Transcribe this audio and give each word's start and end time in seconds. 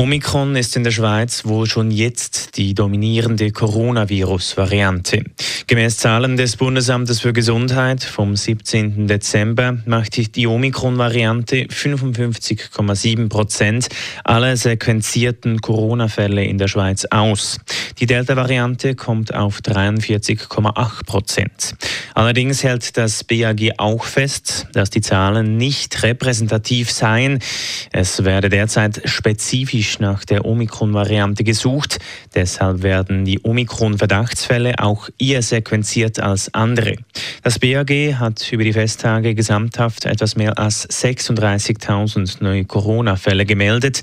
Omikron 0.00 0.56
ist 0.56 0.76
in 0.76 0.84
der 0.84 0.92
Schweiz 0.92 1.44
wohl 1.44 1.66
schon 1.66 1.90
jetzt 1.90 2.56
die 2.56 2.72
dominierende 2.72 3.50
Coronavirus-Variante. 3.50 5.24
Gemäß 5.66 5.98
Zahlen 5.98 6.38
des 6.38 6.56
Bundesamtes 6.56 7.20
für 7.20 7.34
Gesundheit 7.34 8.02
vom 8.02 8.34
17. 8.34 9.08
Dezember 9.08 9.76
macht 9.84 10.36
die 10.36 10.46
Omikron-Variante 10.46 11.66
55,7 11.66 13.28
Prozent 13.28 13.88
aller 14.24 14.56
sequenzierten 14.56 15.60
Corona-Fälle 15.60 16.44
in 16.44 16.56
der 16.56 16.68
Schweiz 16.68 17.04
aus. 17.04 17.58
Die 17.98 18.06
Delta-Variante 18.06 18.94
kommt 18.94 19.34
auf 19.34 19.58
43,8 19.58 21.04
Prozent. 21.04 21.74
Allerdings 22.14 22.64
hält 22.64 22.96
das 22.96 23.22
BAG 23.22 23.72
auch 23.76 24.04
fest, 24.04 24.66
dass 24.72 24.88
die 24.88 25.02
Zahlen 25.02 25.58
nicht 25.58 26.02
repräsentativ 26.02 26.90
seien. 26.90 27.38
Es 27.92 28.24
werde 28.24 28.48
derzeit 28.48 29.02
spezifisch 29.04 29.89
kritisch 29.90 29.98
nach 29.98 30.24
der 30.24 30.44
Omikron-Variante 30.44 31.44
gesucht. 31.44 31.98
Deshalb 32.34 32.82
werden 32.82 33.24
die 33.24 33.40
Omikron-Verdachtsfälle 33.42 34.74
auch 34.78 35.08
eher 35.18 35.42
sequenziert 35.42 36.20
als 36.20 36.52
andere. 36.54 36.96
Das 37.42 37.58
BAG 37.58 37.90
hat 38.18 38.52
über 38.52 38.64
die 38.64 38.72
Festtage 38.72 39.34
gesamthaft 39.34 40.04
etwas 40.06 40.36
mehr 40.36 40.58
als 40.58 40.88
36.000 40.88 42.42
neue 42.42 42.64
Corona-Fälle 42.64 43.46
gemeldet. 43.46 44.02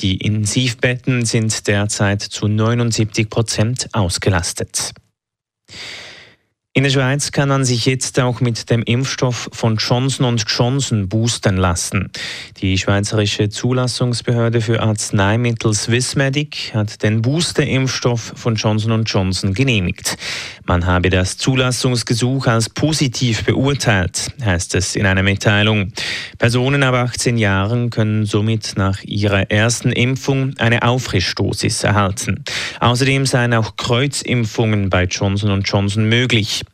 Die 0.00 0.16
Intensivbetten 0.16 1.24
sind 1.24 1.66
derzeit 1.66 2.22
zu 2.22 2.48
79 2.48 3.28
Prozent 3.28 3.88
ausgelastet. 3.92 4.92
In 6.76 6.82
der 6.82 6.90
Schweiz 6.90 7.32
kann 7.32 7.48
man 7.48 7.64
sich 7.64 7.86
jetzt 7.86 8.20
auch 8.20 8.42
mit 8.42 8.68
dem 8.68 8.82
Impfstoff 8.82 9.48
von 9.50 9.76
Johnson 9.76 10.36
Johnson 10.36 11.08
boostern 11.08 11.56
lassen. 11.56 12.10
Die 12.60 12.76
Schweizerische 12.76 13.48
Zulassungsbehörde 13.48 14.60
für 14.60 14.82
Arzneimittel 14.82 15.72
Swissmedic 15.72 16.74
hat 16.74 17.02
den 17.02 17.22
Booster-Impfstoff 17.22 18.34
von 18.36 18.56
Johnson 18.56 19.04
Johnson 19.04 19.54
genehmigt. 19.54 20.18
Man 20.66 20.84
habe 20.84 21.08
das 21.08 21.38
Zulassungsgesuch 21.38 22.46
als 22.46 22.68
positiv 22.68 23.44
beurteilt, 23.44 24.30
heißt 24.44 24.74
es 24.74 24.96
in 24.96 25.06
einer 25.06 25.22
Mitteilung. 25.22 25.92
Personen 26.36 26.82
ab 26.82 26.94
18 26.94 27.38
Jahren 27.38 27.88
können 27.88 28.26
somit 28.26 28.74
nach 28.76 29.02
ihrer 29.02 29.50
ersten 29.50 29.92
Impfung 29.92 30.52
eine 30.58 30.82
Auffrischdosis 30.82 31.84
erhalten. 31.84 32.44
Außerdem 32.80 33.24
seien 33.24 33.54
auch 33.54 33.76
Kreuzimpfungen 33.76 34.90
bei 34.90 35.04
Johnson 35.04 35.62
Johnson 35.62 36.06
möglich. 36.10 36.65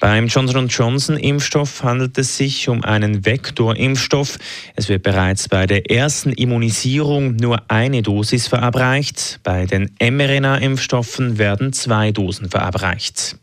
Beim 0.00 0.28
Johnson 0.28 0.68
Johnson 0.68 1.16
Impfstoff 1.16 1.82
handelt 1.82 2.16
es 2.16 2.36
sich 2.36 2.68
um 2.68 2.82
einen 2.82 3.26
Vektorimpfstoff. 3.26 4.38
Es 4.74 4.88
wird 4.88 5.02
bereits 5.02 5.48
bei 5.48 5.66
der 5.66 5.90
ersten 5.90 6.32
Immunisierung 6.32 7.36
nur 7.36 7.62
eine 7.68 8.02
Dosis 8.02 8.46
verabreicht. 8.46 9.40
Bei 9.42 9.66
den 9.66 9.90
mRNA-Impfstoffen 10.00 11.36
werden 11.36 11.72
zwei 11.74 12.12
Dosen 12.12 12.48
verabreicht. 12.48 13.36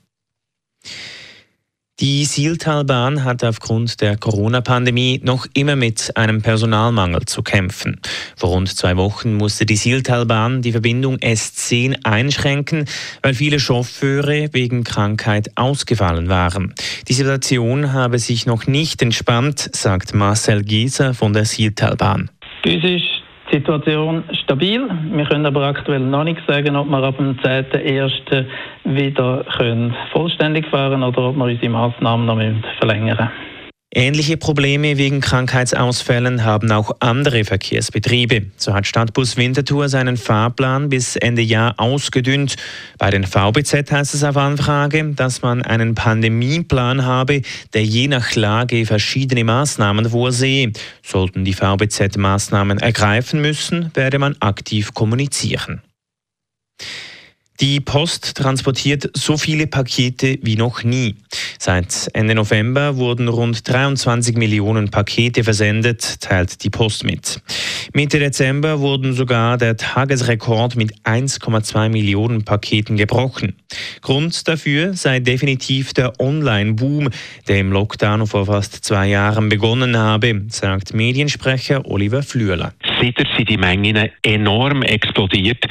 Die 1.99 2.25
Sieltalbahn 2.25 3.23
hat 3.23 3.43
aufgrund 3.43 4.01
der 4.01 4.17
Corona-Pandemie 4.17 5.19
noch 5.23 5.47
immer 5.55 5.75
mit 5.75 6.15
einem 6.15 6.43
Personalmangel 6.43 7.25
zu 7.25 7.41
kämpfen. 7.41 7.99
Vor 8.35 8.51
rund 8.51 8.69
zwei 8.69 8.97
Wochen 8.97 9.33
musste 9.33 9.65
die 9.65 9.77
Sieltalbahn 9.77 10.61
die 10.61 10.73
Verbindung 10.73 11.17
S10 11.17 12.05
einschränken, 12.05 12.85
weil 13.23 13.33
viele 13.33 13.59
Chauffeure 13.59 14.49
wegen 14.51 14.83
Krankheit 14.83 15.49
ausgefallen 15.55 16.29
waren. 16.29 16.75
Die 17.07 17.13
Situation 17.13 17.93
habe 17.93 18.19
sich 18.19 18.45
noch 18.45 18.67
nicht 18.67 19.01
entspannt, 19.01 19.67
sagt 19.75 20.13
Marcel 20.13 20.63
Gieser 20.63 21.15
von 21.15 21.33
der 21.33 21.45
Sieltalbahn. 21.45 22.29
Uns 22.63 22.83
ist 22.83 23.16
die 23.51 23.57
Situation 23.57 24.23
stabil. 24.43 24.87
Wir 25.11 25.25
können 25.25 25.45
aber 25.45 25.63
aktuell 25.65 25.99
noch 25.99 26.23
nicht 26.23 26.41
sagen, 26.47 26.75
ob 26.75 26.87
wir 26.87 27.03
ab 27.03 27.17
dem 27.17 27.37
10.01. 27.37 28.45
wieder 28.83 29.45
können 29.57 29.95
vollständig 30.11 30.67
fahren 30.67 31.03
oder 31.03 31.29
ob 31.29 31.35
wir 31.35 31.45
unsere 31.45 31.69
Massnahmen 31.69 32.25
noch 32.25 32.39
verlängern 32.79 33.17
müssen. 33.17 33.46
Ähnliche 33.99 34.37
Probleme 34.37 34.97
wegen 34.97 35.21
Krankheitsausfällen 35.21 36.43
haben 36.43 36.71
auch 36.71 36.97
andere 36.99 37.43
Verkehrsbetriebe. 37.43 38.45
So 38.55 38.75
hat 38.75 38.85
Stadtbus 38.85 39.37
Winterthur 39.37 39.89
seinen 39.89 40.17
Fahrplan 40.17 40.89
bis 40.89 41.15
Ende 41.15 41.41
Jahr 41.41 41.73
ausgedünnt. 41.77 42.57
Bei 42.99 43.09
den 43.09 43.23
VBZ 43.23 43.91
heißt 43.91 44.13
es 44.13 44.23
auf 44.23 44.37
Anfrage, 44.37 45.03
dass 45.15 45.41
man 45.41 45.63
einen 45.63 45.95
Pandemieplan 45.95 47.05
habe, 47.05 47.41
der 47.73 47.85
je 47.85 48.07
nach 48.07 48.35
Lage 48.35 48.85
verschiedene 48.85 49.43
Maßnahmen 49.43 50.11
vorsehe. 50.11 50.73
Sollten 51.01 51.43
die 51.43 51.53
VBZ 51.53 52.17
Maßnahmen 52.17 52.77
ergreifen 52.77 53.41
müssen, 53.41 53.89
werde 53.95 54.19
man 54.19 54.35
aktiv 54.41 54.93
kommunizieren. 54.93 55.81
Die 57.59 57.79
Post 57.79 58.35
transportiert 58.35 59.09
so 59.15 59.35
viele 59.35 59.65
Pakete 59.65 60.37
wie 60.43 60.55
noch 60.55 60.83
nie. 60.83 61.15
Seit 61.67 62.07
Ende 62.13 62.33
November 62.33 62.95
wurden 62.95 63.27
rund 63.27 63.67
23 63.67 64.37
Millionen 64.37 64.87
Pakete 64.89 65.43
versendet, 65.43 66.21
teilt 66.21 66.63
die 66.63 66.69
Post 66.69 67.03
mit. 67.03 67.41
Mitte 67.93 68.19
Dezember 68.19 68.79
wurden 68.79 69.11
sogar 69.11 69.57
der 69.57 69.75
Tagesrekord 69.75 70.77
mit 70.77 70.93
1,2 71.03 71.89
Millionen 71.89 72.45
Paketen 72.45 72.95
gebrochen. 72.95 73.57
Grund 73.99 74.47
dafür 74.47 74.93
sei 74.93 75.19
definitiv 75.19 75.91
der 75.91 76.17
Online-Boom, 76.21 77.09
der 77.49 77.59
im 77.59 77.73
Lockdown 77.73 78.27
vor 78.27 78.45
fast 78.45 78.85
zwei 78.85 79.07
Jahren 79.07 79.49
begonnen 79.49 79.97
habe, 79.97 80.43
sagt 80.47 80.93
Mediensprecher 80.93 81.85
Oliver 81.85 82.23
Flüeler. 82.23 82.71
Seitdem 83.01 83.25
sind 83.35 83.49
die 83.49 83.57
Mengen 83.57 84.07
enorm 84.23 84.83
explodiert. 84.83 85.65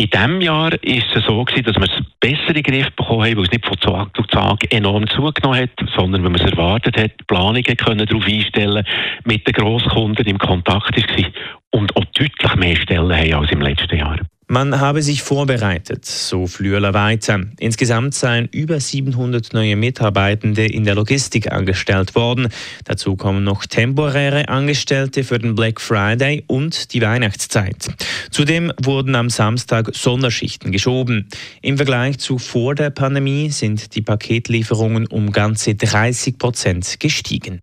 In 0.00 0.08
diesem 0.08 0.40
Jahr 0.40 0.72
ist 0.82 1.14
es 1.14 1.26
so 1.26 1.44
gewesen, 1.44 1.64
dass 1.64 1.76
wir 1.76 1.84
es 1.84 2.04
besser 2.20 2.48
in 2.48 2.54
den 2.54 2.62
Griff 2.62 2.90
bekommen 2.96 3.22
haben, 3.22 3.36
weil 3.36 3.44
es 3.44 3.50
nicht 3.50 3.66
von 3.66 3.76
Tag 3.76 4.16
zu 4.16 4.22
Tag 4.22 4.72
enorm 4.72 5.06
zugenommen 5.08 5.60
hat, 5.60 5.90
sondern 5.94 6.24
wenn 6.24 6.32
man 6.32 6.40
es 6.40 6.50
erwartet 6.50 6.96
hat, 6.96 7.26
Planungen 7.26 7.76
können 7.76 8.06
darauf 8.06 8.26
einstellen, 8.26 8.82
mit 9.24 9.46
den 9.46 9.52
Grosskunden 9.52 10.24
im 10.24 10.38
Kontakt 10.38 10.96
war 10.96 11.26
und 11.72 11.94
auch 11.96 12.04
deutlich 12.14 12.54
mehr 12.56 12.76
Stellen 12.76 13.14
haben 13.14 13.34
als 13.34 13.52
im 13.52 13.60
letzten 13.60 13.98
Jahr. 13.98 14.18
Man 14.52 14.80
habe 14.80 15.00
sich 15.00 15.22
vorbereitet, 15.22 16.04
so 16.04 16.48
Flüeler 16.48 16.92
weiter. 16.92 17.40
Insgesamt 17.60 18.16
seien 18.16 18.48
über 18.50 18.80
700 18.80 19.52
neue 19.52 19.76
Mitarbeitende 19.76 20.66
in 20.66 20.82
der 20.82 20.96
Logistik 20.96 21.52
angestellt 21.52 22.16
worden. 22.16 22.48
Dazu 22.84 23.14
kommen 23.14 23.44
noch 23.44 23.64
temporäre 23.64 24.48
Angestellte 24.48 25.22
für 25.22 25.38
den 25.38 25.54
Black 25.54 25.80
Friday 25.80 26.42
und 26.48 26.92
die 26.92 27.00
Weihnachtszeit. 27.00 27.94
Zudem 28.32 28.72
wurden 28.82 29.14
am 29.14 29.30
Samstag 29.30 29.94
Sonderschichten 29.94 30.72
geschoben. 30.72 31.28
Im 31.62 31.76
Vergleich 31.76 32.18
zu 32.18 32.38
vor 32.38 32.74
der 32.74 32.90
Pandemie 32.90 33.50
sind 33.50 33.94
die 33.94 34.02
Paketlieferungen 34.02 35.06
um 35.06 35.30
ganze 35.30 35.76
30 35.76 36.38
Prozent 36.38 36.98
gestiegen. 36.98 37.60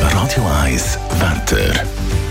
Radio 0.00 0.46
1 0.62 0.96
Wetter. 1.18 2.29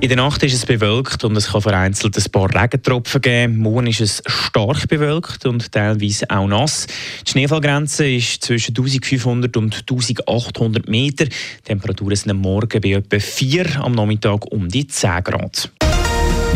In 0.00 0.08
der 0.08 0.16
Nacht 0.16 0.44
ist 0.44 0.54
es 0.54 0.64
bewölkt 0.64 1.24
und 1.24 1.34
es 1.36 1.48
kann 1.48 1.60
vereinzelt 1.60 2.16
ein 2.16 2.30
paar 2.30 2.54
Regentropfen 2.54 3.20
geben. 3.20 3.58
Morgen 3.58 3.88
ist 3.88 4.00
es 4.00 4.22
stark 4.26 4.86
bewölkt 4.86 5.44
und 5.44 5.72
teilweise 5.72 6.30
auch 6.30 6.46
nass. 6.46 6.86
Die 7.26 7.32
Schneefallgrenze 7.32 8.08
ist 8.08 8.44
zwischen 8.44 8.76
1500 8.76 9.56
und 9.56 9.74
1800 9.74 10.88
Meter. 10.88 11.24
Die 11.24 11.34
Temperaturen 11.64 12.14
sind 12.14 12.30
am 12.30 12.36
Morgen 12.36 12.80
bei 12.80 12.90
etwa 12.90 13.18
4, 13.18 13.80
am 13.82 13.92
Nachmittag 13.92 14.46
um 14.52 14.68
die 14.68 14.86
10 14.86 15.24
Grad. 15.24 15.68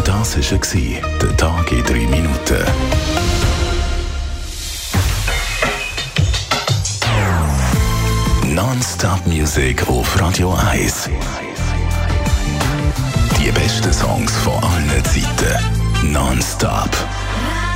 Das 0.04 0.36
war 0.36 1.10
der 1.20 1.36
Tag 1.36 1.72
in 1.72 1.82
3 1.82 1.94
Minuten. 1.94 2.64
Non-Stop-Musik 8.54 9.88
auf 9.88 10.20
Radio 10.20 10.54
1 10.54 11.10
die 13.42 13.50
besten 13.50 13.92
Songs 13.92 14.36
von 14.38 14.52
allen 14.62 15.04
Zeiten. 15.04 16.12
Non-stop. 16.12 16.90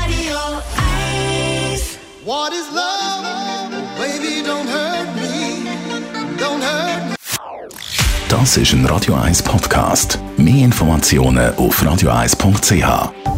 Radio 0.00 0.38
1. 1.72 1.98
What 2.24 2.52
is 2.52 2.66
love? 2.72 3.24
Baby, 3.98 4.46
don't 4.46 4.68
hurt 4.68 5.14
me. 5.16 5.68
Don't 6.38 6.62
hurt 6.62 7.08
me. 7.08 7.16
Das 8.28 8.56
ist 8.56 8.72
ein 8.72 8.86
Radio 8.86 9.14
1 9.14 9.42
Podcast. 9.42 10.18
Mehr 10.36 10.64
Informationen 10.64 11.54
auf 11.56 11.82
radio1.ch. 11.82 13.35